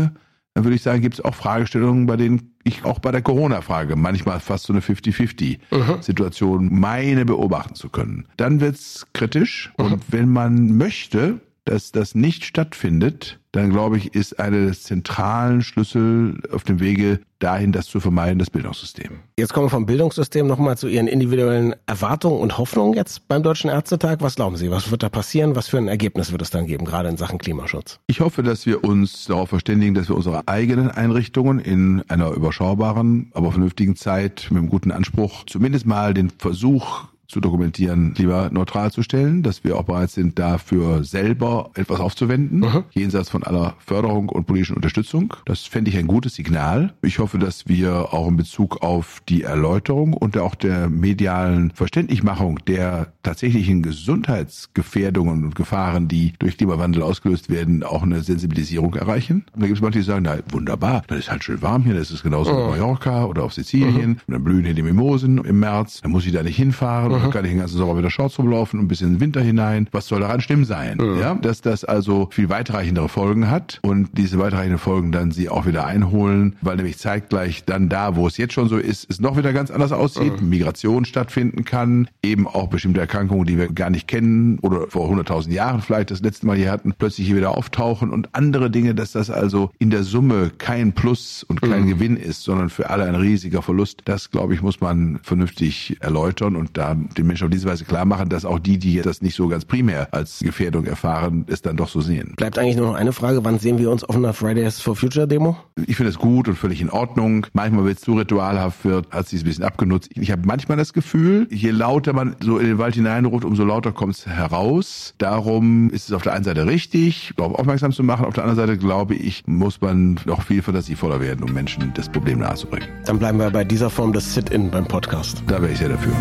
dann 0.54 0.64
würde 0.64 0.76
ich 0.76 0.82
sagen, 0.82 1.02
gibt 1.02 1.16
es 1.16 1.24
auch 1.24 1.34
Fragestellungen, 1.34 2.06
bei 2.06 2.16
denen 2.16 2.54
ich 2.64 2.84
auch 2.84 2.98
bei 2.98 3.12
der 3.12 3.20
Corona-Frage 3.20 3.94
manchmal 3.94 4.40
fast 4.40 4.64
so 4.64 4.72
eine 4.72 4.80
50-50-Situation 4.80 6.64
mhm. 6.64 6.80
meine 6.80 7.24
beobachten 7.26 7.74
zu 7.74 7.90
können. 7.90 8.26
Dann 8.36 8.60
wird's 8.60 9.06
kritisch 9.12 9.72
mhm. 9.76 9.84
und 9.84 10.02
wenn 10.08 10.30
man 10.30 10.76
möchte, 10.76 11.40
dass 11.66 11.92
das 11.92 12.14
nicht 12.14 12.44
stattfindet, 12.44 13.38
dann 13.52 13.70
glaube 13.70 13.98
ich, 13.98 14.14
ist 14.14 14.38
einer 14.40 14.64
der 14.64 14.72
zentralen 14.72 15.62
Schlüssel 15.62 16.40
auf 16.52 16.64
dem 16.64 16.80
Wege 16.80 17.20
dahin, 17.38 17.72
das 17.72 17.86
zu 17.86 18.00
vermeiden, 18.00 18.38
das 18.38 18.50
Bildungssystem. 18.50 19.20
Jetzt 19.38 19.52
kommen 19.52 19.66
wir 19.66 19.70
vom 19.70 19.86
Bildungssystem 19.86 20.46
nochmal 20.46 20.78
zu 20.78 20.88
Ihren 20.88 21.06
individuellen 21.06 21.74
Erwartungen 21.86 22.40
und 22.40 22.58
Hoffnungen 22.58 22.94
jetzt 22.94 23.28
beim 23.28 23.42
Deutschen 23.42 23.70
Ärztetag. 23.70 24.18
Was 24.20 24.36
glauben 24.36 24.56
Sie, 24.56 24.70
was 24.70 24.90
wird 24.90 25.02
da 25.02 25.08
passieren? 25.08 25.54
Was 25.54 25.68
für 25.68 25.78
ein 25.78 25.88
Ergebnis 25.88 26.32
wird 26.32 26.42
es 26.42 26.50
dann 26.50 26.66
geben, 26.66 26.84
gerade 26.84 27.08
in 27.08 27.16
Sachen 27.16 27.38
Klimaschutz? 27.38 28.00
Ich 28.06 28.20
hoffe, 28.20 28.42
dass 28.42 28.66
wir 28.66 28.84
uns 28.84 29.26
darauf 29.26 29.50
verständigen, 29.50 29.94
dass 29.94 30.08
wir 30.08 30.16
unsere 30.16 30.48
eigenen 30.48 30.90
Einrichtungen 30.90 31.58
in 31.58 32.02
einer 32.08 32.30
überschaubaren, 32.30 33.30
aber 33.34 33.50
vernünftigen 33.50 33.96
Zeit 33.96 34.46
mit 34.50 34.58
einem 34.58 34.70
guten 34.70 34.90
Anspruch 34.90 35.44
zumindest 35.46 35.86
mal 35.86 36.14
den 36.14 36.30
Versuch 36.30 37.04
zu 37.28 37.40
dokumentieren, 37.40 38.14
lieber 38.16 38.50
neutral 38.52 38.92
zu 38.92 39.02
stellen, 39.02 39.42
dass 39.42 39.64
wir 39.64 39.76
auch 39.76 39.84
bereit 39.84 40.10
sind, 40.10 40.38
dafür 40.38 41.04
selber 41.04 41.70
etwas 41.74 42.00
aufzuwenden, 42.00 42.60
mhm. 42.60 42.84
jenseits 42.92 43.30
von 43.30 43.42
aller 43.42 43.74
Förderung 43.78 44.28
und 44.28 44.46
politischen 44.46 44.76
Unterstützung. 44.76 45.34
Das 45.44 45.62
fände 45.62 45.90
ich 45.90 45.98
ein 45.98 46.06
gutes 46.06 46.34
Signal. 46.34 46.94
Ich 47.02 47.18
hoffe, 47.18 47.38
dass 47.38 47.68
wir 47.68 48.12
auch 48.12 48.28
in 48.28 48.36
Bezug 48.36 48.82
auf 48.82 49.22
die 49.28 49.42
Erläuterung 49.42 50.12
und 50.12 50.38
auch 50.38 50.54
der 50.54 50.88
medialen 50.88 51.70
Verständlichmachung 51.72 52.60
der 52.66 53.12
tatsächlichen 53.22 53.82
Gesundheitsgefährdungen 53.82 55.44
und 55.44 55.54
Gefahren, 55.54 56.08
die 56.08 56.34
durch 56.38 56.56
Klimawandel 56.58 57.02
ausgelöst 57.02 57.50
werden, 57.50 57.82
auch 57.82 58.02
eine 58.02 58.22
Sensibilisierung 58.22 58.94
erreichen. 58.94 59.46
Und 59.52 59.62
da 59.62 59.66
gibt 59.66 59.78
es 59.78 59.82
manche, 59.82 59.98
die 59.98 60.04
sagen, 60.04 60.22
na 60.24 60.38
wunderbar, 60.50 61.02
dann 61.08 61.18
ist 61.18 61.30
halt 61.30 61.44
schön 61.44 61.62
warm 61.62 61.84
hier, 61.84 61.94
das 61.94 62.10
ist 62.10 62.22
genauso 62.22 62.52
mhm. 62.52 62.58
auf 62.58 62.70
Mallorca 62.70 63.24
oder 63.24 63.42
auf 63.42 63.52
Sizilien, 63.52 64.10
mhm. 64.10 64.32
dann 64.32 64.44
blühen 64.44 64.64
hier 64.64 64.74
die 64.74 64.82
Mimosen 64.82 65.38
im 65.38 65.60
März, 65.60 66.00
dann 66.02 66.12
muss 66.12 66.26
ich 66.26 66.32
da 66.32 66.42
nicht 66.42 66.56
hinfahren 66.56 67.15
mhm. 67.24 67.30
kann 67.30 67.44
ich 67.44 67.50
den 67.52 67.60
ganzen 67.60 67.78
Sommer 67.78 67.94
mit 67.94 68.04
der 68.04 68.10
Shorts 68.10 68.38
rumlaufen, 68.38 68.80
ein 68.80 68.88
bisschen 68.88 69.08
in 69.08 69.14
den 69.14 69.20
Winter 69.20 69.40
hinein. 69.40 69.88
Was 69.92 70.06
soll 70.06 70.20
daran 70.20 70.40
schlimm 70.40 70.64
sein? 70.64 70.98
Mhm. 70.98 71.20
Ja, 71.20 71.34
dass 71.34 71.60
das 71.60 71.84
also 71.84 72.28
viel 72.30 72.48
weitreichendere 72.48 73.08
Folgen 73.08 73.50
hat 73.50 73.78
und 73.82 74.08
diese 74.12 74.38
weitreichenden 74.38 74.78
Folgen 74.78 75.12
dann 75.12 75.30
sie 75.30 75.48
auch 75.48 75.66
wieder 75.66 75.86
einholen, 75.86 76.56
weil 76.60 76.76
nämlich 76.76 76.98
zeitgleich 76.98 77.64
dann 77.64 77.88
da, 77.88 78.16
wo 78.16 78.26
es 78.26 78.36
jetzt 78.36 78.54
schon 78.54 78.68
so 78.68 78.78
ist, 78.78 79.08
es 79.10 79.20
noch 79.20 79.36
wieder 79.36 79.52
ganz 79.52 79.70
anders 79.70 79.92
aussieht, 79.92 80.40
mhm. 80.40 80.48
Migration 80.48 81.04
stattfinden 81.04 81.64
kann, 81.64 82.08
eben 82.22 82.46
auch 82.46 82.68
bestimmte 82.68 83.00
Erkrankungen, 83.00 83.46
die 83.46 83.58
wir 83.58 83.68
gar 83.68 83.90
nicht 83.90 84.08
kennen 84.08 84.58
oder 84.60 84.86
vor 84.88 85.10
100.000 85.10 85.52
Jahren 85.52 85.80
vielleicht 85.80 86.10
das 86.10 86.20
letzte 86.20 86.46
Mal 86.46 86.56
hier 86.56 86.70
hatten, 86.70 86.94
plötzlich 86.96 87.26
hier 87.26 87.36
wieder 87.36 87.56
auftauchen 87.56 88.10
und 88.10 88.34
andere 88.34 88.70
Dinge, 88.70 88.94
dass 88.94 89.12
das 89.12 89.30
also 89.30 89.70
in 89.78 89.90
der 89.90 90.02
Summe 90.02 90.50
kein 90.58 90.92
Plus 90.92 91.44
und 91.44 91.62
kein 91.62 91.82
mhm. 91.82 91.88
Gewinn 91.88 92.16
ist, 92.16 92.42
sondern 92.42 92.70
für 92.70 92.90
alle 92.90 93.04
ein 93.04 93.14
riesiger 93.14 93.62
Verlust. 93.62 94.02
Das, 94.04 94.30
glaube 94.30 94.54
ich, 94.54 94.62
muss 94.62 94.80
man 94.80 95.18
vernünftig 95.22 95.96
erläutern 96.00 96.56
und 96.56 96.76
da 96.76 96.86
und 96.92 97.05
den 97.16 97.26
Menschen 97.26 97.44
auf 97.44 97.50
diese 97.50 97.68
Weise 97.68 97.84
klar 97.84 98.04
machen, 98.04 98.28
dass 98.28 98.44
auch 98.44 98.58
die, 98.58 98.78
die 98.78 99.00
das 99.00 99.22
nicht 99.22 99.34
so 99.34 99.48
ganz 99.48 99.64
primär 99.64 100.08
als 100.12 100.40
Gefährdung 100.40 100.86
erfahren, 100.86 101.44
es 101.48 101.62
dann 101.62 101.76
doch 101.76 101.88
so 101.88 102.00
sehen. 102.00 102.34
Bleibt 102.36 102.58
eigentlich 102.58 102.76
nur 102.76 102.86
noch 102.86 102.94
eine 102.94 103.12
Frage, 103.12 103.44
wann 103.44 103.58
sehen 103.58 103.78
wir 103.78 103.90
uns 103.90 104.04
auf 104.04 104.16
einer 104.16 104.32
Fridays 104.32 104.80
for 104.80 104.96
Future 104.96 105.26
Demo? 105.26 105.56
Ich 105.86 105.96
finde 105.96 106.10
es 106.10 106.18
gut 106.18 106.48
und 106.48 106.56
völlig 106.56 106.80
in 106.80 106.90
Ordnung. 106.90 107.46
Manchmal, 107.52 107.84
wenn 107.84 107.92
es 107.92 108.00
zu 108.00 108.14
ritualhaft 108.14 108.84
wird, 108.84 109.10
hat 109.10 109.28
sich 109.28 109.42
ein 109.42 109.44
bisschen 109.44 109.64
abgenutzt. 109.64 110.10
Ich 110.14 110.30
habe 110.30 110.42
manchmal 110.44 110.76
das 110.78 110.92
Gefühl, 110.92 111.46
je 111.50 111.70
lauter 111.70 112.12
man 112.12 112.36
so 112.40 112.58
in 112.58 112.66
den 112.66 112.78
Wald 112.78 112.94
hineinruft, 112.94 113.44
umso 113.44 113.64
lauter 113.64 113.92
kommt 113.92 114.14
es 114.14 114.26
heraus. 114.26 115.14
Darum 115.18 115.90
ist 115.90 116.08
es 116.08 116.12
auf 116.12 116.22
der 116.22 116.32
einen 116.32 116.44
Seite 116.44 116.66
richtig, 116.66 117.32
darauf 117.36 117.58
aufmerksam 117.58 117.92
zu 117.92 118.02
machen. 118.02 118.24
Auf 118.26 118.34
der 118.34 118.44
anderen 118.44 118.68
Seite, 118.68 118.78
glaube 118.78 119.14
ich, 119.14 119.46
muss 119.46 119.80
man 119.80 120.18
noch 120.24 120.42
viel 120.42 120.62
fantasievoller 120.62 121.20
werden, 121.20 121.44
um 121.44 121.52
Menschen 121.52 121.92
das 121.94 122.08
Problem 122.08 122.40
nahezubringen. 122.40 122.88
Dann 123.04 123.18
bleiben 123.18 123.38
wir 123.38 123.50
bei 123.50 123.64
dieser 123.64 123.90
Form 123.90 124.12
des 124.12 124.34
Sit-In 124.34 124.70
beim 124.70 124.86
Podcast. 124.86 125.42
Da 125.46 125.60
wäre 125.60 125.72
ich 125.72 125.78
sehr 125.78 125.90
dafür. 125.90 126.12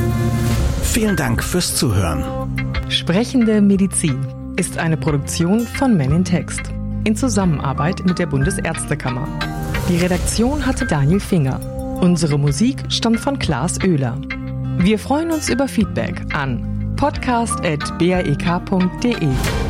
Vielen 0.84 1.16
Dank 1.16 1.44
fürs 1.44 1.76
Zuhören. 1.76 2.24
Sprechende 2.90 3.62
Medizin 3.62 4.26
ist 4.56 4.78
eine 4.78 4.98
Produktion 4.98 5.62
von 5.62 5.98
Men 5.98 6.12
in 6.12 6.24
Text 6.24 6.62
in 7.06 7.16
Zusammenarbeit 7.16 8.06
mit 8.06 8.20
der 8.20 8.26
Bundesärztekammer. 8.26 9.28
Die 9.88 9.98
Redaktion 9.98 10.66
hatte 10.66 10.86
Daniel 10.86 11.20
Finger. 11.20 11.60
Unsere 12.02 12.38
Musik 12.38 12.84
stammt 12.90 13.20
von 13.20 13.40
Klaas 13.40 13.80
Oehler. 13.84 14.20
Wir 14.80 15.00
freuen 15.00 15.32
uns 15.32 15.50
über 15.50 15.68
Feedback 15.68 16.22
an 16.34 16.94
podcast.brek.de. 16.98 19.65